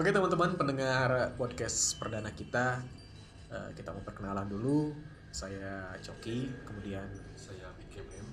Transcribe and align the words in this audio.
Oke 0.00 0.16
teman-teman 0.16 0.56
pendengar 0.56 1.36
podcast 1.36 2.00
perdana 2.00 2.32
kita, 2.32 2.80
eh, 3.52 3.68
kita 3.76 3.92
mau 3.92 4.00
perkenalan 4.00 4.48
dulu. 4.48 4.96
Saya 5.28 5.92
Coki, 6.00 6.48
kemudian 6.64 7.04
saya 7.36 7.68
BKM 7.76 8.24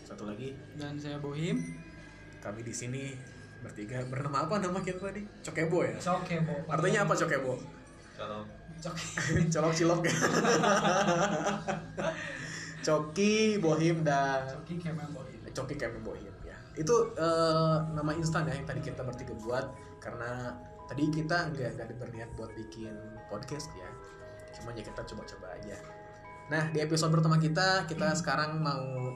satu 0.00 0.24
lagi 0.24 0.56
dan 0.80 0.96
saya 0.96 1.20
Bohim 1.20 1.60
kami 2.40 2.64
di 2.64 2.72
sini 2.72 3.12
bertiga 3.60 4.00
bernama 4.08 4.48
apa 4.48 4.64
nama 4.64 4.80
kita 4.80 5.12
tadi? 5.12 5.28
Cokebo 5.44 5.84
ya. 5.84 5.92
Cokebo 6.00 6.72
Artinya 6.72 7.04
apa 7.04 7.12
Cokebo? 7.12 7.52
kalau 8.16 8.48
Coki 8.80 9.04
Colok 9.52 9.72
cilok 9.76 10.00
ya. 10.08 10.16
Coki, 12.88 13.60
Bohim 13.60 14.08
dan 14.08 14.48
Coki 14.48 14.80
Kemen 14.80 15.12
Bohim 15.12 15.40
Coki 15.52 15.76
Kemen 15.76 16.00
Bohim 16.00 16.32
ya. 16.48 16.56
Itu 16.72 17.12
eh, 17.12 17.76
nama 17.92 18.16
instan 18.16 18.48
ya 18.48 18.56
yang 18.56 18.64
tadi 18.64 18.80
kita 18.80 19.04
bertiga 19.04 19.36
buat 19.44 19.68
karena 20.00 20.56
tadi 20.90 21.04
kita 21.08 21.52
nggak 21.52 21.70
nggak 21.76 21.88
berniat 21.96 22.30
buat 22.36 22.52
bikin 22.52 22.94
podcast 23.32 23.72
ya. 23.76 23.90
Cuma 24.56 24.70
ya 24.76 24.82
kita 24.84 25.02
coba-coba 25.02 25.46
aja. 25.56 25.76
Nah 26.52 26.70
di 26.70 26.78
episode 26.84 27.12
pertama 27.12 27.40
kita 27.40 27.88
kita 27.88 28.12
sekarang 28.16 28.60
mau 28.60 29.12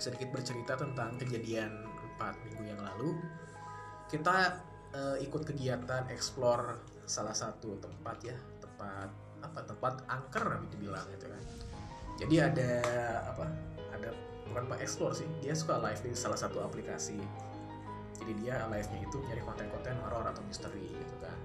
sedikit 0.00 0.32
bercerita 0.32 0.76
tentang 0.76 1.16
kejadian 1.20 1.72
4 2.20 2.44
minggu 2.48 2.62
yang 2.68 2.80
lalu. 2.80 3.16
Kita 4.08 4.60
eh, 4.92 5.16
ikut 5.24 5.42
kegiatan 5.46 6.08
explore 6.12 6.80
salah 7.08 7.34
satu 7.34 7.80
tempat 7.80 8.16
ya 8.22 8.36
tempat 8.62 9.08
apa 9.40 9.60
tempat 9.64 9.94
angker 10.06 10.46
dibilang 10.68 11.04
gitu 11.16 11.26
kan. 11.26 11.42
Jadi 12.20 12.34
ada 12.36 12.72
apa 13.32 13.44
ada 13.96 14.10
bukan 14.50 14.66
pak 14.66 14.78
explore 14.82 15.14
sih 15.14 15.26
dia 15.40 15.54
suka 15.54 15.78
live 15.78 16.02
di 16.04 16.12
salah 16.12 16.36
satu 16.36 16.60
aplikasi 16.60 17.16
jadi 18.20 18.32
dia 18.36 18.54
live 18.68 18.88
nya 18.92 19.00
itu 19.00 19.16
nyari 19.24 19.42
konten-konten 19.42 19.96
horor 20.04 20.28
atau 20.28 20.42
misteri 20.44 20.92
gitu 20.92 21.16
kan. 21.24 21.36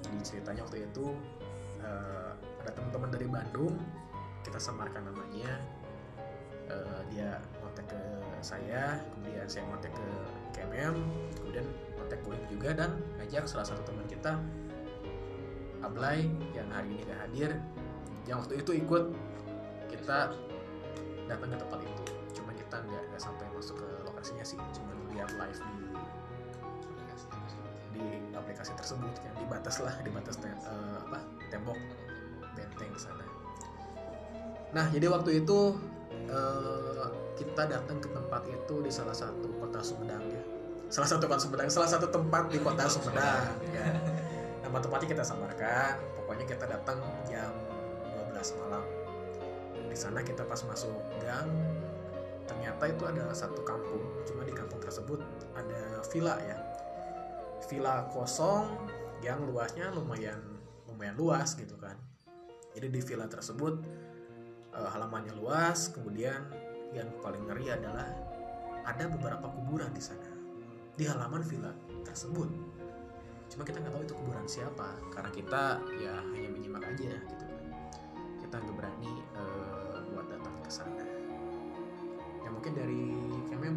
Jadi 0.00 0.16
ceritanya 0.24 0.64
waktu 0.64 0.88
itu 0.88 1.06
eh, 1.84 2.32
ada 2.64 2.70
teman-teman 2.72 3.10
dari 3.12 3.26
Bandung 3.28 3.74
kita 4.40 4.56
samarkan 4.56 5.04
namanya. 5.04 5.60
Eh, 6.70 7.00
dia 7.12 7.36
kontak 7.60 7.86
ke 7.92 8.02
saya 8.40 8.96
kemudian 9.12 9.44
saya 9.50 9.66
kontak 9.68 9.92
ke 9.92 10.06
KMM 10.54 10.94
kemudian 11.42 11.66
kontak 11.98 12.18
Boeing 12.22 12.46
juga 12.46 12.70
dan 12.72 12.90
ngajak 13.18 13.44
salah 13.50 13.66
satu 13.66 13.82
teman 13.84 14.06
kita 14.06 14.38
Ablay 15.80 16.28
yang 16.52 16.68
hari 16.68 16.92
ini 16.92 17.02
gak 17.08 17.20
hadir. 17.24 17.50
Yang 18.28 18.36
waktu 18.44 18.54
itu 18.60 18.70
ikut 18.84 19.04
kita 19.88 20.36
datang 21.24 21.48
ke 21.50 21.56
tempat 21.56 21.78
itu 21.80 21.99
kita 22.70 22.86
nggak 22.86 23.02
nggak 23.10 23.18
sampai 23.18 23.50
masuk 23.50 23.82
ke 23.82 23.88
lokasinya 24.06 24.46
sih. 24.46 24.54
Cuma 24.70 24.94
lihat 25.10 25.34
live 25.34 25.58
di 25.58 25.74
di 27.90 28.06
aplikasi 28.30 28.70
tersebut 28.78 29.10
kan 29.18 29.34
di 29.34 29.44
batas 29.50 29.82
lah 29.82 29.90
di 30.06 30.10
batas 30.14 30.38
tem- 30.38 30.54
eh, 30.54 30.98
apa 31.02 31.18
tembok. 31.50 31.74
Benteng 32.54 32.94
sana. 32.94 33.26
Nah 34.70 34.86
jadi 34.94 35.10
waktu 35.10 35.42
itu 35.42 35.74
eh, 36.30 37.06
kita 37.34 37.66
datang 37.66 37.98
ke 37.98 38.06
tempat 38.06 38.46
itu 38.46 38.74
di 38.86 38.90
salah 38.94 39.18
satu 39.18 39.50
kota 39.58 39.82
Sumedang 39.82 40.22
ya. 40.30 40.42
Salah 40.94 41.10
satu 41.10 41.26
kota 41.26 41.42
Sumedang 41.42 41.66
salah 41.74 41.90
satu 41.90 42.06
tempat 42.06 42.54
di 42.54 42.62
kota 42.62 42.86
Sumedang 42.86 43.50
ya. 43.74 43.98
Nama 44.62 44.78
tempatnya 44.78 45.18
kita 45.18 45.24
samarkan. 45.26 45.98
Pokoknya 46.22 46.46
kita 46.46 46.70
datang 46.70 47.02
jam 47.26 47.50
12 48.30 48.62
malam. 48.62 48.86
Di 49.90 49.98
sana 49.98 50.22
kita 50.22 50.46
pas 50.46 50.62
masuk 50.62 50.94
gang 51.18 51.50
ternyata 52.50 52.90
itu 52.90 53.06
ada 53.06 53.30
satu 53.30 53.62
kampung 53.62 54.02
cuma 54.26 54.42
di 54.42 54.50
kampung 54.50 54.82
tersebut 54.82 55.22
ada 55.54 56.02
villa 56.10 56.34
ya. 56.42 56.58
Villa 57.70 58.10
kosong 58.10 58.90
yang 59.22 59.46
luasnya 59.46 59.94
lumayan 59.94 60.42
lumayan 60.90 61.14
luas 61.14 61.54
gitu 61.54 61.78
kan. 61.78 61.94
Jadi 62.74 62.90
di 62.90 63.00
villa 63.06 63.30
tersebut 63.30 63.78
eh, 64.74 64.88
halamannya 64.90 65.38
luas 65.38 65.94
kemudian 65.94 66.42
yang 66.90 67.06
paling 67.22 67.46
ngeri 67.46 67.70
adalah 67.70 68.10
ada 68.82 69.06
beberapa 69.06 69.46
kuburan 69.46 69.94
di 69.94 70.02
sana 70.02 70.26
di 70.98 71.06
halaman 71.06 71.46
villa 71.46 71.70
tersebut. 72.02 72.50
Cuma 73.46 73.62
kita 73.62 73.78
nggak 73.78 73.94
tahu 73.94 74.02
itu 74.02 74.14
kuburan 74.18 74.46
siapa 74.50 74.98
karena 75.14 75.30
kita 75.30 75.62
ya 76.02 76.18
hanya 76.34 76.50
menyimak 76.50 76.82
aja 76.82 77.14
gitu 77.14 77.44
kan. 77.46 77.62
Kita 78.42 78.54
nggak 78.58 78.74
berani 78.74 79.12
eh, 79.38 79.98
buat 80.10 80.26
datang 80.26 80.56
ke 80.66 80.70
sana 80.70 80.99
mungkin 82.60 82.76
dari 82.76 83.08
Kemem 83.48 83.76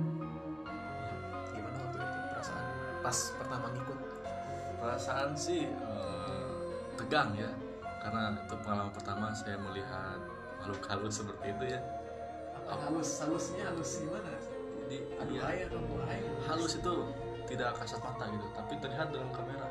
gimana 1.55 1.77
waktu 1.87 1.97
itu 2.03 2.19
perasaan 2.35 2.65
pas 2.99 3.17
pertama 3.39 3.65
ngikut? 3.71 3.99
Perasaan 4.75 5.31
sih 5.39 5.71
eh, 5.71 6.51
tegang 6.99 7.31
ya. 7.31 7.47
Karena 7.79 8.35
itu 8.35 8.51
pengalaman 8.59 8.91
pertama 8.91 9.31
saya 9.31 9.55
melihat 9.55 10.19
makhluk 10.59 10.83
halus 10.91 11.23
seperti 11.23 11.55
itu 11.55 11.65
ya. 11.71 11.79
Halus 12.67 13.23
halusnya 13.23 13.71
halus 13.71 14.03
gimana? 14.03 14.35
Jadi 14.83 14.97
aduh 15.15 15.31
ya, 15.31 15.41
air 15.47 15.67
air. 16.11 16.27
Halus 16.43 16.75
itu 16.75 16.93
tidak 17.47 17.79
kasat 17.79 18.03
mata 18.03 18.27
gitu 18.35 18.47
tapi 18.51 18.83
terlihat 18.83 19.15
dalam 19.15 19.31
kamera. 19.31 19.63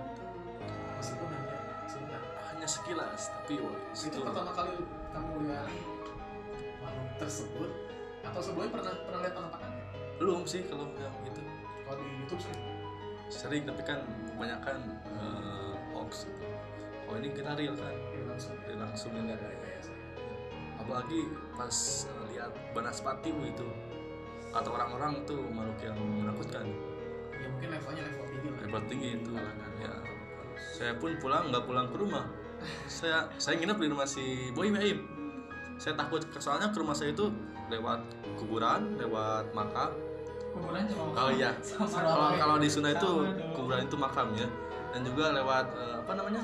Meskipun 0.97 1.29
hanya 1.29 1.85
sebentar. 1.85 2.23
Hanya 2.49 2.65
sekilas 2.65 3.29
tapi 3.29 3.61
wah, 3.61 3.77
itu 3.93 4.09
itu 4.09 4.25
pertama 4.25 4.57
kali 4.57 4.81
kamu 5.13 5.33
lihat 5.45 5.69
makhluk 6.81 7.13
tersebut 7.21 7.92
atau 8.33 8.41
sebelumnya 8.41 8.81
pernah 8.81 8.95
pernah 9.05 9.21
lihat 9.21 9.35
penampakannya 9.37 9.83
belum 10.17 10.41
sih 10.49 10.63
kalau 10.71 10.89
yang 10.97 11.13
itu. 11.29 11.41
Kalau 11.85 11.97
di 12.01 12.07
YouTube 12.25 12.41
sih 12.41 12.57
sering 13.29 13.69
tapi 13.69 13.85
kan 13.85 14.01
kebanyakan 14.33 14.77
eh, 15.05 15.75
hoax 15.93 16.29
gitu 16.29 16.45
oh 17.09 17.15
ini 17.21 17.29
kita 17.33 17.53
real 17.57 17.77
kan? 17.77 17.93
Ya, 17.93 18.25
langsung. 18.25 18.57
Real 18.65 18.81
langsung 18.81 19.11
nggak 19.13 19.25
ini 19.25 19.33
ada 19.37 19.47
rekayasa 19.53 19.93
apalagi 20.81 21.21
pas 21.55 21.77
eh, 22.09 22.23
lihat 22.35 22.53
Banaspati 22.73 23.31
itu. 23.31 23.69
Kata 24.53 24.69
orang-orang 24.69 25.25
itu 25.25 25.37
makhluk 25.49 25.81
yang 25.81 25.97
menakutkan. 25.97 26.67
Ya 27.33 27.49
mungkin 27.49 27.69
levelnya 27.73 28.03
level 28.05 28.27
tinggi 28.29 28.49
lah. 28.49 28.61
Level 28.61 28.83
tinggi 28.91 29.09
itu. 29.17 29.31
Kalangan 29.33 29.73
ya. 29.81 29.95
Saya 30.77 30.93
pun 31.01 31.11
pulang 31.17 31.49
nggak 31.49 31.65
pulang 31.65 31.87
ke 31.89 31.97
rumah. 31.97 32.25
Saya 32.85 33.33
saya 33.41 33.57
nginep 33.57 33.79
di 33.81 33.89
rumah 33.89 34.05
si 34.05 34.53
Boy 34.53 34.69
Maim 34.69 35.22
saya 35.83 35.99
takut 35.99 36.23
soalnya 36.39 36.71
ke 36.71 36.79
rumah 36.79 36.95
saya 36.95 37.11
itu 37.11 37.27
lewat 37.67 38.07
kuburan 38.39 38.95
lewat 38.95 39.51
makam. 39.51 39.91
Kuburan 40.55 40.87
cuma 40.87 41.11
oh 41.19 41.31
iya. 41.35 41.51
kalau 41.99 42.39
kalau 42.39 42.57
di 42.63 42.71
Sunda 42.71 42.95
itu 42.95 43.27
kuburan 43.51 43.83
itu 43.91 43.97
makam 43.99 44.31
ya. 44.39 44.47
Dan 44.95 45.03
juga 45.03 45.35
lewat 45.35 45.67
eh, 45.75 45.95
apa 46.07 46.13
namanya 46.15 46.43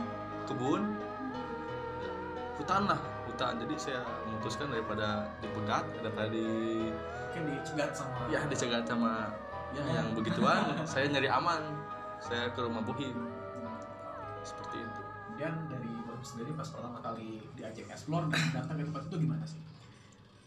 kebun. 0.51 0.83
Hutan 2.59 2.91
lah 2.91 2.99
hutan. 3.31 3.63
Jadi 3.63 3.75
saya 3.79 4.03
memutuskan 4.27 4.75
daripada 4.75 5.31
dipegat 5.39 5.87
daripada 6.03 6.35
di 6.35 6.47
mungkin 6.91 7.43
dicegat 7.63 7.95
sama 7.95 8.27
ya 8.27 8.43
dicegat 8.51 8.83
sama 8.91 9.31
ya 9.71 9.85
Ya. 9.85 10.01
yang 10.01 10.17
begituan. 10.17 10.65
Saya 10.89 11.13
nyari 11.13 11.29
aman. 11.29 11.61
Saya 12.25 12.49
ke 12.57 12.65
rumah 12.65 12.81
Bohim. 12.81 13.29
Seperti 14.41 14.81
itu. 14.81 15.03
Kemudian 15.29 15.55
dari 15.69 15.88
sendiri 16.29 16.53
pas 16.53 16.69
pertama 16.69 17.01
kali 17.01 17.41
diajak 17.57 17.89
explore 17.89 18.29
dan 18.29 18.41
datang 18.53 18.77
ke 18.77 18.85
tempat 18.85 19.03
itu 19.09 19.17
gimana 19.25 19.45
sih? 19.49 19.61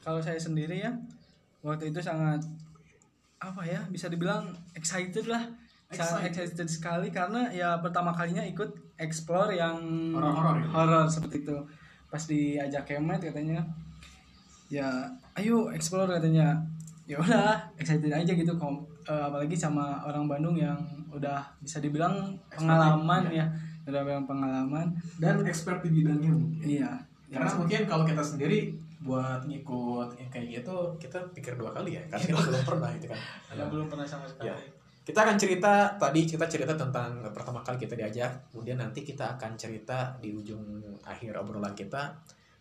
Kalau 0.02 0.22
saya 0.22 0.38
sendiri 0.38 0.78
ya 0.78 0.94
waktu 1.62 1.90
itu 1.90 1.98
sangat 1.98 2.42
apa 3.38 3.62
ya 3.66 3.82
bisa 3.90 4.06
dibilang 4.06 4.54
excited 4.78 5.26
lah. 5.26 5.42
Sangat 5.92 6.30
Excited. 6.30 6.48
excited 6.56 6.68
sekali 6.72 7.08
karena 7.12 7.50
ya 7.52 7.76
pertama 7.82 8.16
kalinya 8.16 8.40
ikut 8.46 8.70
explore 8.96 9.52
yang 9.52 9.76
Horor-horor 10.16 10.64
ya? 10.64 10.68
horor 10.72 11.06
seperti 11.10 11.44
itu. 11.44 11.58
Pas 12.08 12.24
diajak 12.24 12.84
kemet 12.86 13.20
katanya 13.20 13.60
ya 14.72 14.88
ayo 15.36 15.68
explore 15.74 16.08
katanya. 16.08 16.56
Ya 17.10 17.20
udah 17.20 17.60
excited 17.76 18.08
aja 18.08 18.32
gitu 18.32 18.54
kom. 18.56 18.86
Eh, 19.04 19.12
apalagi 19.12 19.58
sama 19.58 20.00
orang 20.06 20.30
Bandung 20.30 20.56
yang 20.56 20.78
udah 21.12 21.44
bisa 21.60 21.84
dibilang 21.84 22.32
pengalaman 22.48 23.28
ya 23.28 23.44
udah 23.88 24.02
bilang 24.06 24.26
pengalaman. 24.30 24.88
Dan 25.18 25.42
expert 25.46 25.82
di 25.82 25.90
bidangnya 25.90 26.32
mungkin. 26.32 26.66
Iya. 26.66 26.92
Karena 27.32 27.52
mungkin 27.56 27.82
kalau 27.88 28.04
kita 28.04 28.22
sendiri 28.22 28.76
buat 29.02 29.42
ngikut 29.50 30.14
yang 30.22 30.30
kayak 30.30 30.62
gitu 30.62 30.78
kita 31.02 31.18
pikir 31.34 31.58
dua 31.58 31.74
kali 31.74 31.98
ya 31.98 32.04
karena 32.06 32.22
kita 32.22 32.42
belum 32.54 32.64
pernah 32.68 32.90
gitu 32.94 33.08
kan. 33.10 33.20
Ya 33.58 33.66
belum 33.66 33.88
pernah 33.90 34.06
sama 34.06 34.30
sekali. 34.30 34.54
Ya. 34.54 34.58
kita 35.02 35.26
akan 35.26 35.34
cerita 35.34 35.98
tadi 35.98 36.30
kita 36.30 36.46
cerita 36.46 36.78
tentang 36.78 37.26
pertama 37.34 37.66
kali 37.66 37.82
kita 37.82 37.98
diajak. 37.98 38.54
Kemudian 38.54 38.78
nanti 38.78 39.02
kita 39.02 39.34
akan 39.40 39.58
cerita 39.58 40.14
di 40.22 40.30
ujung 40.30 40.62
akhir 41.02 41.42
obrolan 41.42 41.74
kita. 41.74 42.14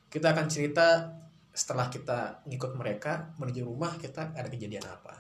Kita 0.09 0.33
akan 0.33 0.49
cerita 0.49 1.05
setelah 1.53 1.93
kita 1.93 2.41
ngikut 2.49 2.73
mereka 2.79 3.29
menuju 3.37 3.67
rumah 3.67 3.93
kita 4.01 4.33
ada 4.33 4.49
kejadian 4.49 4.87
apa. 4.89 5.13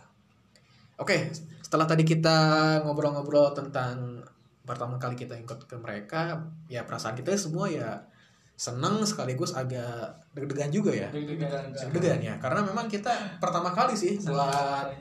Oke 0.96 1.28
setelah 1.60 1.84
tadi 1.84 2.02
kita 2.02 2.38
ngobrol-ngobrol 2.82 3.52
tentang 3.52 4.24
pertama 4.70 4.94
kali 5.02 5.18
kita 5.18 5.34
ikut 5.34 5.66
ke 5.66 5.74
mereka 5.82 6.46
ya 6.70 6.86
perasaan 6.86 7.18
kita 7.18 7.34
semua 7.34 7.66
ya 7.66 7.98
seneng 8.60 9.00
sekaligus 9.08 9.56
agak 9.56 10.20
deg-degan 10.36 10.68
juga 10.68 10.92
ya. 10.92 11.08
Deg-degan. 11.08 11.72
Deg-degan. 11.72 12.20
Ya 12.20 12.36
karena 12.36 12.60
memang 12.60 12.86
kita 12.92 13.40
pertama 13.40 13.72
kali 13.72 13.96
sih 13.96 14.20
buat 14.20 14.92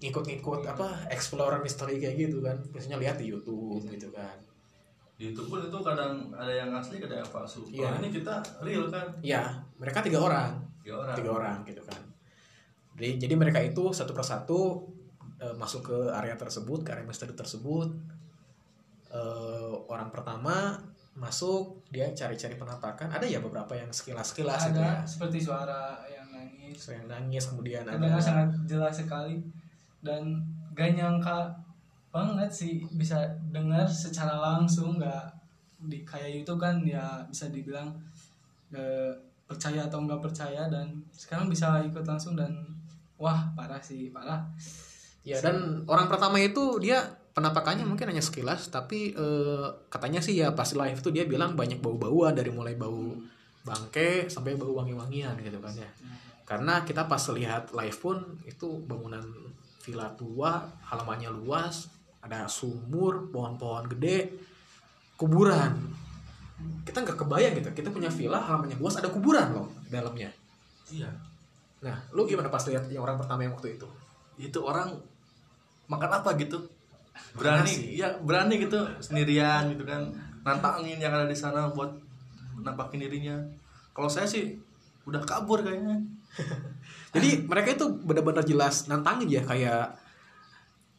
ngikut-ngikut 0.00 0.64
apa 0.64 1.04
explore 1.12 1.60
misteri 1.60 2.00
kayak 2.00 2.16
gitu 2.16 2.40
kan. 2.40 2.56
Biasanya 2.72 2.96
lihat 2.96 3.20
di 3.20 3.28
YouTube 3.28 3.84
gitu 3.92 4.08
kan. 4.08 4.40
Di 5.20 5.28
YouTube 5.28 5.52
pun 5.52 5.60
itu 5.68 5.78
kadang 5.84 6.32
ada 6.32 6.48
yang 6.48 6.72
asli 6.72 6.96
kadang 6.96 7.20
yang 7.20 7.28
palsu. 7.28 7.68
Iya. 7.68 7.92
kalau 7.92 8.00
ini 8.00 8.08
kita 8.08 8.34
real 8.64 8.84
kan? 8.88 9.06
Ya 9.20 9.42
mereka 9.76 10.00
tiga 10.00 10.24
orang. 10.24 10.56
Tiga 10.80 11.04
orang. 11.04 11.16
Tiga 11.20 11.30
orang 11.36 11.58
gitu 11.68 11.82
kan. 11.84 12.00
Jadi 12.96 13.20
jadi 13.20 13.34
mereka 13.36 13.60
itu 13.60 13.92
satu 13.92 14.16
persatu 14.16 14.88
eh, 15.44 15.52
masuk 15.60 15.92
ke 15.92 15.98
area 16.08 16.40
tersebut 16.40 16.88
ke 16.88 16.96
area 16.96 17.04
misteri 17.04 17.36
tersebut 17.36 17.92
Eh, 19.08 19.72
orang 19.88 20.12
pertama 20.12 20.76
masuk 21.16 21.80
dia 21.88 22.12
cari-cari 22.12 22.60
penampakan. 22.60 23.08
Ada 23.08 23.24
ya 23.24 23.40
beberapa 23.40 23.72
yang 23.72 23.88
sekilas 23.88 24.36
sekilas 24.36 24.68
itu 24.68 24.78
ya. 24.78 25.00
ada 25.00 25.08
seperti 25.08 25.38
suara 25.40 25.96
yang 26.12 26.28
nangis. 26.28 26.92
Yang 26.92 27.06
nangis 27.08 27.44
kemudian 27.48 27.82
terdengar 27.88 28.20
ada 28.20 28.22
sangat 28.22 28.48
jelas 28.68 28.94
sekali. 29.00 29.40
Dan 30.04 30.44
gak 30.76 30.94
nyangka 30.94 31.56
banget 32.12 32.50
sih 32.52 32.84
bisa 32.94 33.24
dengar 33.50 33.88
secara 33.88 34.38
langsung 34.38 35.00
nggak 35.00 35.24
di 35.88 36.04
kayak 36.04 36.44
itu 36.44 36.54
kan 36.60 36.80
ya 36.84 37.24
bisa 37.28 37.48
dibilang 37.48 37.90
eh, 38.76 39.12
percaya 39.48 39.88
atau 39.88 40.04
nggak 40.04 40.20
percaya. 40.20 40.68
Dan 40.68 41.00
sekarang 41.16 41.48
bisa 41.48 41.80
ikut 41.80 42.04
langsung 42.04 42.36
dan 42.36 42.52
wah 43.16 43.48
parah 43.56 43.80
sih 43.80 44.12
parah. 44.12 44.44
Ya 45.24 45.40
dan 45.40 45.88
orang 45.88 46.12
pertama 46.12 46.36
itu 46.38 46.76
dia 46.76 47.00
penampakannya 47.38 47.86
mungkin 47.86 48.10
hanya 48.10 48.18
sekilas 48.18 48.66
tapi 48.74 49.14
eh, 49.14 49.66
katanya 49.86 50.18
sih 50.18 50.42
ya 50.42 50.50
pas 50.50 50.66
live 50.66 50.98
itu 50.98 51.14
dia 51.14 51.22
bilang 51.22 51.54
banyak 51.54 51.78
bau-bauan 51.78 52.34
dari 52.34 52.50
mulai 52.50 52.74
bau 52.74 53.14
bangke 53.62 54.26
sampai 54.26 54.58
bau 54.58 54.74
wangi-wangian 54.82 55.38
gitu 55.38 55.62
kan 55.62 55.70
ya. 55.78 55.86
Karena 56.42 56.82
kita 56.82 57.06
pas 57.06 57.22
lihat 57.30 57.70
live 57.70 57.98
pun 58.02 58.18
itu 58.42 58.82
bangunan 58.82 59.22
villa 59.86 60.10
tua 60.18 60.66
halamannya 60.90 61.30
luas 61.30 61.86
ada 62.18 62.50
sumur 62.50 63.30
pohon-pohon 63.30 63.86
gede 63.94 64.34
kuburan. 65.14 65.78
Kita 66.82 67.06
nggak 67.06 67.22
kebayang 67.22 67.54
gitu 67.62 67.70
kita 67.70 67.94
punya 67.94 68.10
villa 68.10 68.42
halamannya 68.42 68.82
luas 68.82 68.98
ada 68.98 69.06
kuburan 69.14 69.54
loh 69.54 69.70
di 69.86 69.94
dalamnya. 69.94 70.34
Iya. 70.90 71.14
Nah 71.86 71.96
lu 72.10 72.26
gimana 72.26 72.50
pas 72.50 72.66
lihat 72.66 72.90
yang 72.90 73.06
orang 73.06 73.14
pertama 73.14 73.46
yang 73.46 73.54
waktu 73.54 73.78
itu? 73.78 73.86
Itu 74.42 74.66
orang 74.66 74.90
makan 75.86 76.10
apa 76.18 76.34
gitu 76.34 76.77
berani 77.36 77.94
ya 77.94 78.18
berani 78.20 78.54
gitu 78.58 78.78
sendirian 78.98 79.70
gitu 79.72 79.84
kan. 79.86 80.10
Nantangin 80.42 80.98
yang 80.98 81.12
ada 81.12 81.28
di 81.28 81.36
sana 81.36 81.70
buat 81.70 81.90
nampakin 82.62 83.04
dirinya. 83.04 83.36
Kalau 83.94 84.10
saya 84.10 84.26
sih 84.26 84.54
udah 85.06 85.22
kabur 85.24 85.64
kayaknya. 85.64 85.98
Jadi 87.14 87.48
mereka 87.48 87.74
itu 87.74 87.86
benar-benar 88.04 88.44
jelas 88.44 88.86
nantangin 88.86 89.28
ya 89.28 89.42
kayak 89.42 89.96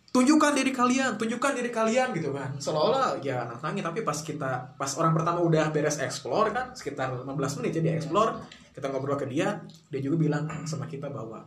tunjukkan 0.09 0.57
diri 0.57 0.73
kalian, 0.73 1.21
tunjukkan 1.21 1.51
diri 1.53 1.69
kalian 1.69 2.09
gitu 2.17 2.33
kan. 2.33 2.57
Seolah-olah 2.57 3.21
ya 3.21 3.45
nantangin. 3.45 3.85
Tapi 3.85 4.01
pas 4.01 4.17
kita 4.17 4.73
pas 4.73 4.91
orang 4.97 5.13
pertama 5.13 5.39
udah 5.45 5.69
beres 5.69 6.01
explore 6.01 6.49
kan 6.49 6.73
sekitar 6.73 7.13
15 7.13 7.29
menit 7.61 7.71
ya 7.77 7.81
dia 7.85 7.93
explore, 8.01 8.41
kita 8.73 8.89
ngobrol 8.89 9.15
ke 9.15 9.29
dia, 9.29 9.61
dia 9.93 10.01
juga 10.01 10.17
bilang 10.17 10.49
sama 10.65 10.89
kita 10.89 11.13
bahwa 11.13 11.45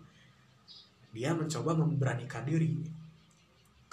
dia 1.12 1.34
mencoba 1.34 1.76
memberanikan 1.76 2.46
diri. 2.46 3.01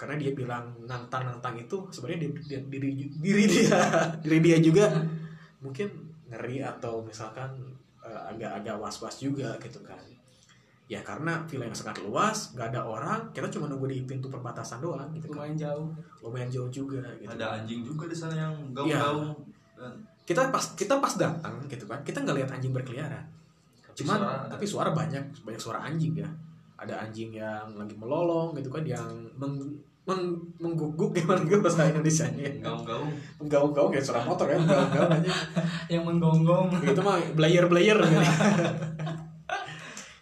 Karena 0.00 0.16
dia 0.16 0.32
bilang 0.32 0.72
nantang-nantang 0.88 1.60
itu 1.60 1.76
sebenarnya 1.92 2.24
di- 2.24 2.32
di- 2.40 2.66
diri 2.72 2.90
diri 3.20 3.44
dia. 3.44 3.76
Diri 4.24 4.38
dia 4.40 4.56
juga. 4.56 4.88
Mungkin 5.60 5.88
ngeri 6.32 6.64
atau 6.64 7.04
misalkan 7.04 7.52
eh, 8.00 8.20
agak-agak 8.32 8.80
was-was 8.80 9.20
juga 9.20 9.60
gitu 9.60 9.84
kan. 9.84 10.00
Ya 10.88 11.04
karena 11.04 11.44
villa 11.46 11.68
yang 11.68 11.76
sangat 11.76 12.00
luas 12.02 12.56
nggak 12.56 12.72
ada 12.74 12.82
orang 12.82 13.28
kita 13.30 13.46
cuma 13.52 13.68
nunggu 13.68 13.86
di 13.86 14.02
pintu 14.08 14.26
perbatasan 14.26 14.80
doang 14.80 15.12
gitu 15.12 15.28
kan. 15.30 15.44
Lumayan 15.44 15.58
jauh. 15.60 15.88
Lumayan 16.24 16.48
jauh 16.50 16.70
juga 16.72 17.04
gitu. 17.20 17.28
Ada 17.30 17.60
anjing 17.60 17.84
juga 17.84 18.08
di 18.08 18.16
sana 18.16 18.34
yang 18.34 18.54
gaung-gaung 18.72 19.36
dan 19.76 19.92
kita 20.24 20.48
pas 20.48 20.64
kita 20.74 20.96
pas 20.96 21.14
datang 21.14 21.60
gitu 21.68 21.84
kan 21.84 22.00
kita 22.02 22.24
nggak 22.24 22.36
lihat 22.40 22.50
anjing 22.56 22.72
berkeliaran. 22.72 23.22
Cuman 23.94 24.16
suara 24.16 24.48
tapi 24.48 24.64
suara 24.64 24.90
banyak 24.90 25.44
banyak 25.44 25.60
suara 25.60 25.84
anjing 25.84 26.16
ya. 26.16 26.30
Ada 26.80 27.04
anjing 27.04 27.36
yang 27.36 27.76
lagi 27.76 27.92
melolong 27.94 28.56
gitu 28.56 28.72
kan 28.72 28.80
yang 28.80 29.04
meng, 29.36 29.60
meng- 30.08 30.40
mengguguk 30.56 31.12
gimana 31.12 31.44
gue 31.44 31.60
bahasa 31.60 31.86
Indonesia 31.86 32.26
nya 32.32 32.48
gaung-gaung 32.64 33.12
menggaung-gaung 33.36 33.90
kayak 33.92 34.04
suara 34.04 34.24
motor 34.24 34.48
ya 34.48 34.56
menggaung-gaung 34.56 35.12
aja. 35.12 35.32
Yang 35.92 36.02
menggonggong. 36.08 36.66
Itu 36.82 37.00
mah 37.04 37.20
blayer 37.36 37.64
blayer 37.68 37.98
gitu. 38.08 38.24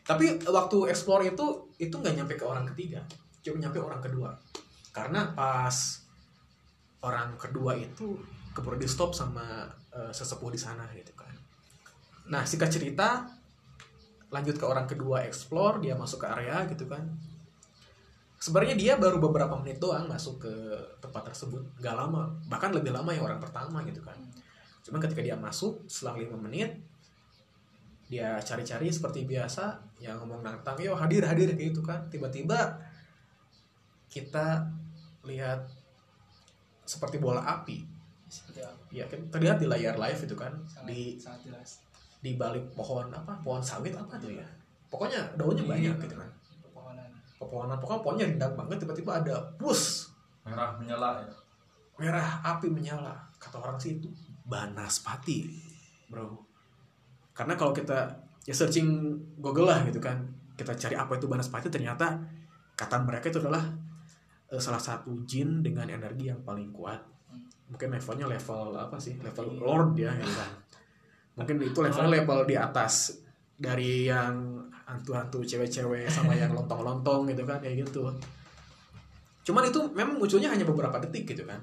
tapi 0.09 0.41
waktu 0.41 0.77
explore 0.89 1.29
itu 1.29 1.47
itu 1.77 1.93
nggak 1.93 2.15
nyampe 2.17 2.35
ke 2.35 2.45
orang 2.45 2.65
ketiga. 2.75 3.05
Cuma 3.45 3.61
nyampe 3.61 3.79
orang 3.79 4.01
kedua. 4.03 4.33
Karena 4.91 5.31
pas 5.37 6.03
orang 7.05 7.39
kedua 7.39 7.79
itu 7.79 8.19
keburu 8.57 8.75
di 8.81 8.89
stop 8.91 9.15
sama 9.15 9.69
eh, 9.95 10.11
sesepuh 10.11 10.51
di 10.51 10.59
sana 10.59 10.85
gitu 10.97 11.15
kan. 11.15 11.31
Nah 12.29 12.43
singkat 12.43 12.73
cerita 12.73 13.31
lanjut 14.29 14.61
ke 14.61 14.67
orang 14.69 14.85
kedua 14.85 15.25
explore 15.25 15.81
dia 15.81 15.97
masuk 15.97 16.25
ke 16.25 16.29
area 16.29 16.69
gitu 16.69 16.85
kan 16.85 17.01
sebenarnya 18.38 18.79
dia 18.79 18.94
baru 18.94 19.19
beberapa 19.19 19.58
menit 19.58 19.82
doang 19.82 20.06
masuk 20.06 20.46
ke 20.46 20.52
tempat 21.02 21.26
tersebut. 21.31 21.62
Nggak 21.82 21.94
lama. 21.99 22.31
Bahkan 22.46 22.70
lebih 22.70 22.94
lama 22.94 23.11
yang 23.11 23.26
orang 23.26 23.43
pertama 23.43 23.82
gitu 23.82 23.99
kan. 24.00 24.14
Cuman 24.87 25.02
ketika 25.02 25.20
dia 25.20 25.35
masuk 25.35 25.85
selang 25.90 26.17
lima 26.17 26.38
menit 26.38 26.79
dia 28.08 28.40
cari-cari 28.40 28.88
seperti 28.88 29.29
biasa 29.29 29.76
yang 30.00 30.17
ngomong 30.25 30.40
nantang 30.40 30.81
yo 30.81 30.96
hadir 30.96 31.20
hadir 31.26 31.52
kayak 31.52 31.75
gitu 31.76 31.82
kan. 31.85 32.06
Tiba-tiba 32.08 32.79
kita 34.08 34.64
lihat 35.29 35.69
seperti 36.88 37.20
bola 37.20 37.44
api. 37.44 37.85
Ya. 38.88 39.05
Kan 39.05 39.29
terlihat 39.29 39.61
di 39.61 39.69
layar 39.69 40.00
live 40.00 40.20
itu 40.25 40.32
kan 40.32 40.56
sangat, 40.64 40.88
di 40.88 41.00
sangat 41.20 41.40
jelas. 41.44 41.70
di 42.19 42.35
balik 42.35 42.67
pohon 42.75 43.06
apa 43.14 43.38
pohon 43.44 43.61
sawit 43.61 43.93
apa 43.93 44.17
tuh 44.17 44.32
ya. 44.32 44.46
Pokoknya 44.88 45.20
daunnya 45.37 45.62
Iya. 45.69 45.70
banyak 45.93 45.96
gitu 46.08 46.17
kan 46.17 46.31
pepohonan 47.38 47.79
pokoknya 47.79 48.02
pohonnya 48.02 48.26
rindang 48.26 48.52
banget 48.58 48.82
tiba-tiba 48.82 49.23
ada 49.23 49.35
pus 49.56 50.11
merah 50.49 50.75
menyala 50.81 51.23
ya? 51.23 51.31
Merah 51.99 52.29
api 52.46 52.70
menyala. 52.70 53.14
Kata 53.38 53.58
orang 53.58 53.79
sih 53.79 53.99
itu 53.99 54.08
banaspati 54.49 55.46
bro. 56.08 56.40
Karena 57.37 57.55
kalau 57.55 57.70
kita 57.70 58.08
ya 58.49 58.55
searching 58.55 59.14
Google 59.38 59.70
lah 59.70 59.85
gitu 59.87 60.00
kan 60.00 60.25
kita 60.58 60.75
cari 60.75 60.96
apa 60.99 61.20
itu 61.20 61.31
banaspati 61.31 61.70
ternyata 61.70 62.19
kata 62.75 62.96
mereka 63.05 63.31
itu 63.31 63.38
adalah 63.38 63.62
eh, 64.50 64.58
salah 64.58 64.81
satu 64.81 65.23
jin 65.29 65.62
dengan 65.62 65.87
energi 65.87 66.33
yang 66.33 66.40
paling 66.42 66.73
kuat. 66.75 66.99
Mungkin 67.68 67.92
levelnya 67.92 68.26
level 68.26 68.75
apa 68.75 68.97
sih? 68.97 69.21
Level 69.21 69.61
lord 69.61 69.95
ya 70.00 70.11
gitu 70.16 70.35
kan. 70.35 70.50
Mungkin 71.38 71.57
itu 71.62 71.78
levelnya 71.78 72.11
level 72.11 72.38
di 72.49 72.57
atas 72.59 73.21
dari 73.59 74.09
yang 74.09 74.64
hantu-hantu 74.88 75.45
cewek-cewek 75.45 76.09
sama 76.09 76.33
yang 76.33 76.57
lontong-lontong 76.57 77.28
gitu 77.28 77.45
kan 77.45 77.61
kayak 77.61 77.85
gitu 77.85 78.09
cuman 79.45 79.68
itu 79.68 79.80
memang 79.92 80.16
munculnya 80.16 80.49
hanya 80.49 80.64
beberapa 80.64 80.97
detik 81.04 81.37
gitu 81.37 81.45
kan 81.45 81.61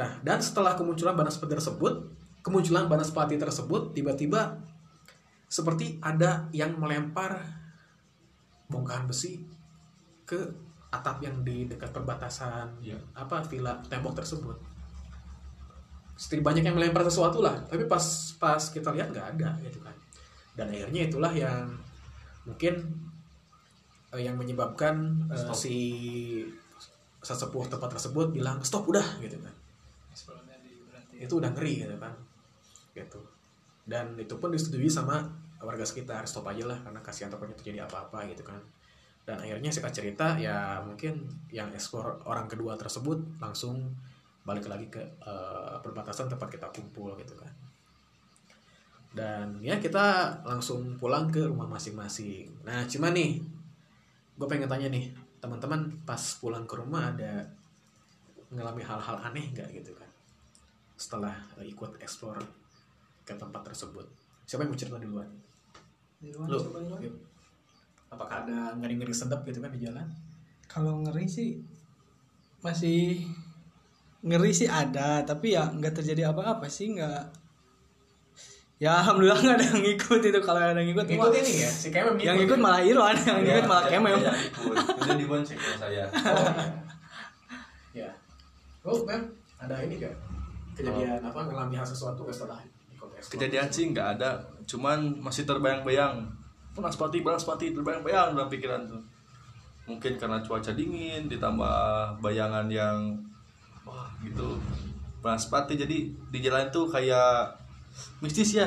Nah, 0.00 0.16
dan 0.22 0.38
setelah 0.40 0.78
kemunculan 0.78 1.18
Banaspati 1.18 1.52
tersebut, 1.52 2.08
kemunculan 2.40 2.86
Banaspati 2.88 3.36
tersebut 3.36 3.92
tiba-tiba 3.92 4.56
seperti 5.50 5.98
ada 5.98 6.46
yang 6.54 6.78
melempar 6.78 7.42
bongkahan 8.70 9.10
besi 9.10 9.42
ke 10.22 10.38
atap 10.94 11.20
yang 11.20 11.42
di 11.42 11.66
dekat 11.66 11.90
perbatasan 11.90 12.80
Iya. 12.80 12.96
apa 13.18 13.42
villa 13.44 13.76
tembok 13.90 14.14
tersebut. 14.14 14.56
Seperti 16.14 16.40
banyak 16.40 16.64
yang 16.64 16.76
melempar 16.78 17.02
sesuatu 17.04 17.42
lah, 17.42 17.58
tapi 17.66 17.84
pas 17.84 18.02
pas 18.38 18.62
kita 18.62 18.94
lihat 18.94 19.10
nggak 19.10 19.26
ada 19.36 19.58
gitu 19.66 19.82
kan. 19.82 19.96
Dan 20.54 20.70
akhirnya 20.70 21.12
itulah 21.12 21.32
yang 21.34 21.66
mungkin 22.44 22.74
eh, 24.14 24.22
yang 24.22 24.36
menyebabkan 24.36 25.26
Stop. 25.32 25.56
si 25.56 25.76
sesepuh 27.20 27.68
tempat 27.68 27.92
tersebut 27.92 28.32
bilang 28.32 28.64
stop 28.64 28.88
udah 28.88 29.04
gitu 29.20 29.36
kan. 29.36 29.54
Itu 31.20 31.36
udah 31.36 31.52
ngeri 31.52 31.84
gitu 31.84 31.96
kan. 32.00 32.16
Gitu. 32.96 33.20
Dan 33.84 34.16
itu 34.16 34.34
pun 34.40 34.48
disetujui 34.48 34.88
sama 34.88 35.20
warga 35.60 35.84
sekitar 35.84 36.24
stop 36.24 36.48
aja 36.48 36.64
lah 36.64 36.80
karena 36.80 37.04
kasihan 37.04 37.28
takutnya 37.28 37.52
terjadi 37.60 37.84
apa-apa 37.84 38.24
gitu 38.32 38.40
kan. 38.40 38.60
Dan 39.28 39.36
akhirnya 39.36 39.68
singkat 39.68 39.92
cerita 39.92 40.40
ya 40.40 40.80
mungkin 40.80 41.28
yang 41.52 41.68
ekspor 41.76 42.24
orang 42.24 42.48
kedua 42.48 42.72
tersebut 42.80 43.20
langsung 43.36 43.92
balik 44.48 44.64
lagi 44.64 44.88
ke 44.88 45.04
eh, 45.04 45.76
perbatasan 45.84 46.32
tempat 46.32 46.48
kita 46.48 46.72
kumpul 46.72 47.12
gitu 47.20 47.36
kan 47.36 47.52
dan 49.10 49.58
ya 49.58 49.82
kita 49.82 50.38
langsung 50.46 50.94
pulang 50.94 51.26
ke 51.26 51.42
rumah 51.42 51.66
masing-masing 51.66 52.46
nah 52.62 52.86
cuman 52.86 53.10
nih 53.10 53.42
gue 54.38 54.46
pengen 54.46 54.70
tanya 54.70 54.88
nih 54.88 55.10
teman-teman 55.42 55.90
pas 56.06 56.20
pulang 56.38 56.62
ke 56.64 56.74
rumah 56.78 57.10
ada 57.10 57.42
mengalami 58.54 58.82
hal-hal 58.86 59.16
aneh 59.18 59.50
nggak 59.50 59.66
gitu 59.74 59.90
kan 59.98 60.06
setelah 60.94 61.34
eh, 61.58 61.66
ikut 61.66 61.98
explore 61.98 62.40
ke 63.26 63.34
tempat 63.34 63.66
tersebut 63.66 64.06
siapa 64.46 64.66
yang 64.66 64.70
mau 64.74 64.78
cerita 64.78 64.98
duluan 64.98 65.30
Lu. 66.20 66.36
coba 66.36 66.78
dulu. 66.84 67.00
Yuk. 67.00 67.14
apakah 68.12 68.44
ada 68.44 68.76
ngeri-ngeri 68.78 69.14
sedap 69.14 69.42
gitu 69.48 69.62
kan 69.62 69.72
di 69.72 69.80
jalan 69.86 70.06
kalau 70.70 71.02
ngeri 71.02 71.26
sih 71.26 71.58
masih 72.60 73.24
ngeri 74.20 74.52
sih 74.52 74.68
ada 74.68 75.24
tapi 75.24 75.56
ya 75.56 75.66
nggak 75.72 75.98
terjadi 76.02 76.28
apa-apa 76.30 76.68
sih 76.68 76.92
nggak 76.92 77.22
ya 78.80 78.96
alhamdulillah 78.96 79.36
nggak 79.36 79.56
ada 79.60 79.66
yang 79.70 79.82
ngikut 79.84 80.20
itu 80.24 80.40
kalau 80.40 80.56
ada 80.56 80.72
yang 80.72 80.88
ngikut 80.88 81.04
Ikut 81.04 81.20
mah- 81.20 81.36
ini 81.36 81.52
ya, 81.60 81.68
si 81.68 81.92
Kemem 81.92 82.16
yang 82.16 82.36
ngikut 82.40 82.56
malah 82.56 82.80
Irwan 82.80 83.12
yang 83.12 83.36
ngikut 83.38 83.66
malah 83.68 83.84
Ya, 83.84 83.90
Kemem 83.92 84.16
ya. 84.16 84.32
Udah 84.96 85.16
dibonceng 85.16 85.58
sama 85.60 85.76
saya. 85.78 86.04
Ya. 87.90 88.06
Oh, 88.80 89.02
Mem, 89.02 89.18
ada 89.58 89.82
ini 89.82 89.98
gak? 89.98 90.14
Kejadian 90.72 91.18
apa 91.20 91.42
ngalami 91.42 91.74
hal 91.74 91.82
sesuatu 91.82 92.22
setelah? 92.30 92.62
Kejadian 93.20 93.66
sih 93.68 93.90
nggak 93.90 94.16
ada, 94.16 94.38
cuman 94.64 95.18
masih 95.18 95.42
terbayang-bayang. 95.42 96.22
Penaspati, 96.70 97.20
penaspati 97.20 97.74
terbayang-bayang 97.74 98.32
dalam 98.32 98.46
pikiran 98.46 98.86
tuh. 98.86 99.02
Mungkin 99.84 100.16
karena 100.16 100.38
cuaca 100.38 100.70
dingin, 100.70 101.26
ditambah 101.26 101.76
bayangan 102.22 102.70
yang 102.70 103.10
wah 103.82 104.08
gitu. 104.22 104.56
Penaspati 105.20 105.74
jadi 105.74 105.98
di 106.08 106.38
jalan 106.40 106.70
tuh 106.70 106.86
kayak 106.86 107.50
mistis 108.22 108.54
ya. 108.56 108.66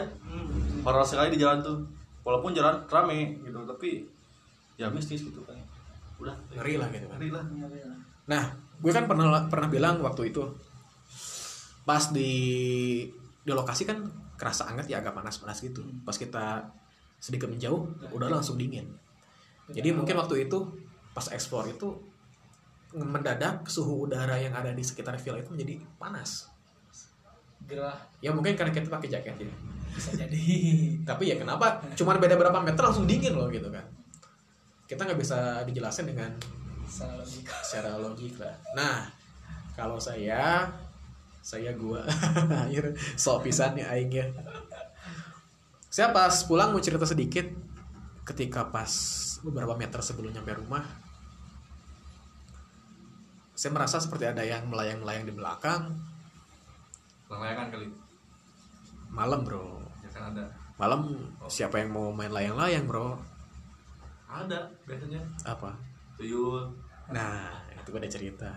Horor 0.83 1.05
sekali 1.07 1.35
di 1.35 1.39
jalan 1.41 1.63
tuh. 1.63 1.77
Walaupun 2.23 2.55
jalan 2.55 2.83
rame 2.87 3.35
gitu, 3.43 3.59
tapi 3.67 4.07
ya 4.79 4.87
mistis 4.89 5.23
gitu 5.27 5.43
kan. 5.43 5.59
Udah, 6.19 6.35
Ngeri 6.55 6.79
lah 6.79 6.87
gitu 6.91 7.07
kan. 7.11 7.19
ngeri 7.19 7.29
lah. 7.31 7.43
Nah, 8.31 8.43
gue 8.79 8.91
kan 8.95 9.05
pernah 9.07 9.47
pernah 9.51 9.67
bilang 9.67 9.99
waktu 9.99 10.31
itu 10.31 10.43
pas 11.83 12.15
di 12.15 12.31
di 13.43 13.51
lokasi 13.51 13.83
kan 13.83 13.99
kerasa 14.39 14.71
hangat 14.71 14.87
ya 14.87 15.03
agak 15.03 15.11
panas-panas 15.15 15.59
gitu. 15.59 15.83
Pas 16.07 16.15
kita 16.15 16.63
sedikit 17.19 17.51
menjauh, 17.51 17.87
udah 18.15 18.27
langsung 18.31 18.55
dingin. 18.55 18.87
Jadi 19.71 19.95
mungkin 19.95 20.19
waktu 20.19 20.47
itu 20.47 20.59
pas 21.15 21.27
explore 21.31 21.71
itu 21.71 21.87
mendadak 22.93 23.65
suhu 23.65 24.05
udara 24.05 24.37
yang 24.37 24.53
ada 24.53 24.69
di 24.69 24.83
sekitar 24.85 25.17
villa 25.17 25.41
itu 25.41 25.49
menjadi 25.51 25.81
panas. 25.97 26.52
Gerah 27.67 27.97
Ya 28.19 28.31
mungkin 28.31 28.55
karena 28.55 28.71
kita 28.71 28.87
pakai 28.87 29.09
jaket 29.11 29.35
ya. 29.39 29.55
bisa 29.93 30.09
jadi 30.15 30.43
Tapi 31.09 31.23
ya 31.29 31.35
kenapa? 31.37 31.83
Cuman 31.93 32.17
beda 32.17 32.35
berapa 32.39 32.59
meter 32.63 32.81
langsung 32.81 33.05
dingin 33.05 33.35
loh 33.35 33.47
gitu 33.51 33.69
kan. 33.69 33.83
Kita 34.89 35.05
nggak 35.05 35.19
bisa 35.19 35.63
dijelasin 35.67 36.09
dengan 36.09 36.31
salah 36.85 37.21
logika 37.23 37.55
secara 37.65 37.97
logika. 37.97 38.49
Nah, 38.77 39.09
kalau 39.73 39.97
saya 39.97 40.69
saya 41.43 41.75
gua 41.75 42.07
akhir 42.63 42.95
sok 43.19 43.47
pisan 43.49 43.75
nih 43.75 43.85
aing 43.85 44.11
ya. 44.11 44.27
Saya 45.93 46.09
pas 46.09 46.33
pulang 46.49 46.73
mau 46.73 46.81
cerita 46.81 47.05
sedikit 47.05 47.45
ketika 48.23 48.71
pas 48.71 48.91
beberapa 49.43 49.75
meter 49.75 49.99
sebelum 49.99 50.31
nyampe 50.31 50.55
rumah 50.55 50.83
saya 53.53 53.71
merasa 53.75 54.01
seperti 54.01 54.27
ada 54.27 54.41
yang 54.41 54.65
melayang-melayang 54.67 55.27
di 55.29 55.33
belakang 55.35 55.93
Layangan 57.39 57.67
kali. 57.69 57.87
malam 59.09 59.41
bro 59.41 59.77
Ya 60.01 60.09
kan 60.09 60.33
ada. 60.33 60.43
malam 60.75 61.01
siapa 61.45 61.77
yang 61.77 61.93
mau 61.93 62.09
main 62.09 62.29
layang-layang 62.29 62.85
bro 62.85 63.13
Ada 64.25 64.65
biasanya. 64.83 65.21
apa 65.43 65.73
Tuyul. 66.13 66.65
Nah, 67.09 67.49
itu 67.73 67.89
gue 67.89 67.99
ada 67.99 68.07
cerita. 68.07 68.49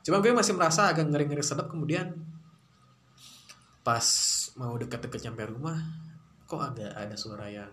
Cuma 0.00 0.18
gue 0.18 0.30
masih 0.30 0.54
merasa 0.54 0.86
agak 0.86 1.06
ngeri-ngeri 1.06 1.42
sedap 1.42 1.66
kemudian 1.66 2.14
pas 3.82 4.06
mau 4.56 4.72
deket-deket 4.74 5.28
nyampe 5.28 5.44
rumah, 5.44 5.76
kok 6.46 6.62
agak 6.62 6.94
ada 6.94 7.14
suara 7.14 7.50
yang 7.50 7.68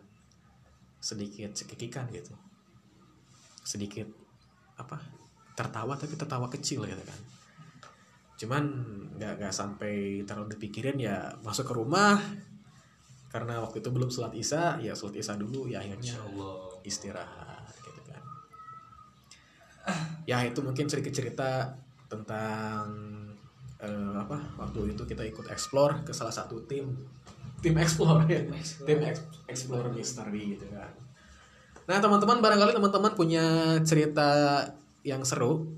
sedikit 1.00 1.54
cekikikan 1.54 2.10
gitu. 2.12 2.34
Sedikit 3.64 4.10
apa? 4.76 4.98
Tertawa 5.54 5.94
tapi 5.96 6.18
tertawa 6.18 6.50
kecil 6.50 6.84
gitu 6.84 7.04
kan. 7.06 7.20
Cuman 8.42 8.64
nggak 9.22 9.38
nggak 9.38 9.54
sampai 9.54 10.26
terlalu 10.26 10.58
dipikirin 10.58 10.98
ya 10.98 11.30
masuk 11.46 11.70
ke 11.70 11.74
rumah. 11.78 12.18
Karena 13.30 13.62
waktu 13.62 13.86
itu 13.86 13.94
belum 13.94 14.10
sholat 14.10 14.34
isya 14.34 14.82
ya 14.82 14.98
sholat 14.98 15.22
isya 15.22 15.38
dulu 15.38 15.70
ya 15.70 15.78
akhirnya 15.78 16.18
istirahat 16.82 17.70
gitu 17.86 18.02
kan. 18.10 18.24
Ya 20.26 20.42
itu 20.42 20.58
mungkin 20.66 20.90
sedikit 20.90 21.14
cerita 21.14 21.70
tentang 22.10 22.90
eh, 23.78 24.16
apa 24.18 24.42
waktu 24.58 24.98
itu 24.98 25.06
kita 25.06 25.22
ikut 25.22 25.46
explore 25.54 26.02
ke 26.02 26.12
salah 26.12 26.34
satu 26.34 26.66
tim 26.66 26.90
tim 27.62 27.78
explore 27.78 28.26
ya. 28.26 28.42
Tim 28.42 28.58
explore. 28.58 28.88
tim 28.90 29.00
ex- 29.06 29.30
explore 29.46 29.88
mystery 29.94 30.58
gitu 30.58 30.66
kan. 30.74 30.92
Nah 31.86 32.02
teman-teman 32.02 32.42
barangkali 32.42 32.74
teman-teman 32.74 33.14
punya 33.14 33.78
cerita 33.86 34.66
yang 35.06 35.22
seru 35.22 35.70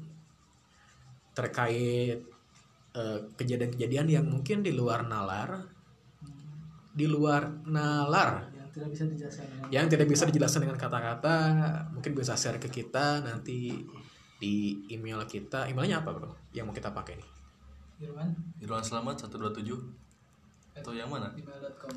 terkait 1.35 2.32
kejadian-kejadian 3.37 4.07
yang 4.09 4.25
mungkin 4.29 4.61
di 4.61 4.69
luar 4.69 5.05
nalar 5.09 5.65
di 6.93 7.09
luar 7.09 7.65
nalar. 7.65 8.53
Yang 8.53 8.69
tidak 8.73 8.89
bisa 8.89 9.05
dijelaskan 9.09 9.45
dengan 9.49 9.69
yang 9.73 9.85
tidak 9.89 10.07
bisa 10.09 10.23
dijelaskan 10.29 10.61
dengan 10.65 10.77
kata-kata 10.77 11.35
mungkin 11.93 12.11
bisa 12.13 12.33
share 12.37 12.61
ke 12.61 12.69
kita 12.69 13.21
nanti 13.21 13.73
di 14.37 14.85
email 14.93 15.25
kita. 15.25 15.69
Emailnya 15.69 16.05
apa 16.05 16.09
bro? 16.13 16.29
Yang 16.53 16.65
mau 16.69 16.75
kita 16.77 16.89
pakai 16.93 17.17
nih 17.17 17.29
Irwan? 18.05 18.29
Irwan 18.61 18.83
Selamat 18.85 19.25
127 19.25 20.03
atau 20.73 20.91
yang 20.93 21.09
mana? 21.09 21.29
email.com 21.37 21.93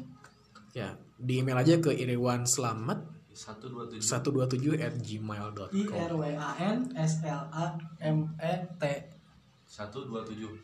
ya 0.76 0.92
di 1.16 1.40
email 1.40 1.56
aja 1.56 1.80
ke 1.80 1.88
iriwan 1.88 2.44
selamat 2.44 3.00
127 3.32 4.04
127 4.04 4.76
at 4.76 4.92
I 4.92 5.00
gmail.com 5.00 5.72
R 5.72 6.12
W 6.12 6.36
A 6.36 6.52
N 6.60 6.92
S 6.92 7.24
L 7.24 7.48
A 7.48 7.72
M 8.04 8.28
E 8.36 8.54
T 8.76 8.82
127 9.66 10.08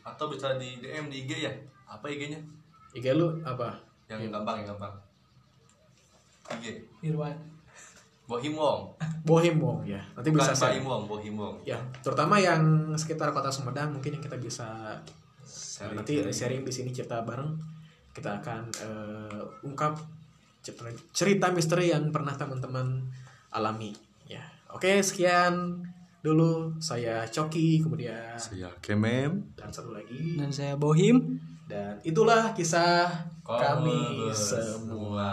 atau 0.01 0.25
bisa 0.27 0.55
di 0.55 0.79
DM 0.79 1.07
di 1.07 1.23
IG 1.23 1.31
ya? 1.43 1.53
Apa 1.85 2.07
IG-nya? 2.07 2.39
IG 2.91 3.05
lu 3.11 3.29
apa 3.41 3.75
Yang 4.07 4.31
gampang 4.31 4.61
yang 4.61 4.67
gampang. 4.71 4.93
IG. 6.51 6.65
Irwan 7.03 7.35
Bohim 8.23 8.55
Wong. 8.55 8.81
Bohim 9.23 9.57
Wong 9.59 9.79
ya 9.83 9.99
nanti 10.13 10.31
Bukan 10.31 10.41
bisa 10.41 10.55
Bohim 10.57 10.83
Wong, 10.83 11.03
Bohim 11.05 11.35
Wong. 11.35 11.55
ya 11.63 11.75
terutama 11.99 12.39
yang 12.39 12.63
sekitar 12.93 13.31
kota 13.31 13.51
Sumedang 13.51 13.91
mungkin 13.91 14.15
yang 14.15 14.23
kita 14.23 14.35
bisa 14.35 14.99
Sharing, 15.43 15.99
nanti 15.99 16.13
sharing 16.29 16.63
di 16.63 16.71
sini 16.71 16.89
cerita 16.89 17.19
bareng 17.21 17.51
kita 18.15 18.39
akan 18.39 18.61
eh, 18.79 19.43
ungkap 19.61 19.99
cerita- 20.61 21.03
cerita 21.11 21.51
misteri 21.51 21.91
yang 21.91 22.09
pernah 22.09 22.31
teman-teman 22.31 23.03
alami 23.49 23.91
ya 24.23 24.39
oke 24.69 24.87
sekian 25.03 25.83
dulu 26.23 26.71
saya 26.79 27.27
Coki 27.27 27.83
kemudian 27.83 28.39
Saya 28.39 28.71
Kemem. 28.79 29.43
dan 29.59 29.67
satu 29.67 29.91
lagi 29.91 30.39
dan 30.39 30.47
saya 30.47 30.79
Bohim 30.79 31.35
dan 31.67 31.99
itulah 32.01 32.55
kisah 32.55 33.11
Kami 33.43 33.59
kami 33.59 34.31
semua. 34.31 34.63
semua 34.63 35.29